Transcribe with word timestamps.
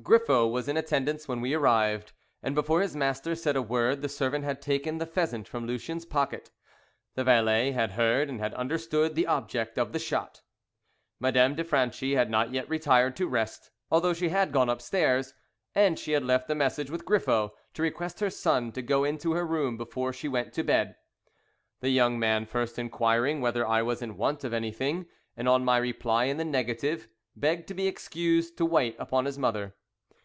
GRIFFO 0.00 0.46
was 0.46 0.68
in 0.68 0.76
attendance 0.76 1.26
when 1.26 1.40
we 1.40 1.52
arrived, 1.54 2.12
and 2.40 2.54
before 2.54 2.80
his 2.82 2.94
master 2.94 3.34
said 3.34 3.56
a 3.56 3.60
word 3.60 4.00
the 4.00 4.08
servant 4.08 4.44
had 4.44 4.62
taken 4.62 4.96
the 4.98 5.06
pheasant 5.06 5.48
from 5.48 5.66
Lucien's 5.66 6.04
pocket. 6.06 6.52
The 7.16 7.24
valet 7.24 7.72
had 7.72 7.90
heard 7.92 8.28
and 8.28 8.38
had 8.38 8.54
understood 8.54 9.16
the 9.16 9.26
object 9.26 9.76
of 9.76 9.90
the 9.92 9.98
shot. 9.98 10.40
Madame 11.18 11.56
de 11.56 11.64
Franchi 11.64 12.14
had 12.14 12.30
not 12.30 12.52
yet 12.52 12.68
retired 12.70 13.16
to 13.16 13.26
rest, 13.26 13.72
although 13.90 14.12
she 14.14 14.28
had 14.28 14.52
gone 14.52 14.68
upstairs, 14.68 15.34
and 15.74 15.98
she 15.98 16.12
had 16.12 16.22
left 16.22 16.48
a 16.48 16.54
message 16.54 16.90
with 16.90 17.04
Griffo 17.04 17.50
to 17.74 17.82
request 17.82 18.20
her 18.20 18.30
son 18.30 18.70
to 18.72 18.82
go 18.82 19.02
into 19.02 19.32
her 19.32 19.44
room 19.44 19.76
before 19.76 20.12
she 20.12 20.28
went 20.28 20.52
to 20.52 20.62
bed. 20.62 20.94
The 21.80 21.90
young 21.90 22.20
man 22.20 22.46
first 22.46 22.78
inquiring 22.78 23.40
whether 23.40 23.66
I 23.66 23.82
was 23.82 24.00
in 24.00 24.16
want 24.16 24.44
of 24.44 24.52
anything, 24.54 25.06
and 25.36 25.48
on 25.48 25.64
my 25.64 25.76
reply 25.76 26.26
in 26.26 26.36
the 26.36 26.44
negative, 26.44 27.08
begged 27.34 27.66
to 27.66 27.74
be 27.74 27.88
excused, 27.88 28.56
to 28.58 28.64
wait 28.64 28.94
upon 29.00 29.24
his 29.24 29.36
mother. 29.36 29.74